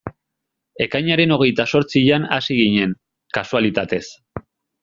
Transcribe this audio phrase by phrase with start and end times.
[0.85, 2.99] Ekainaren hogeita zortzian hasi ginen,
[3.39, 4.05] kasualitatez.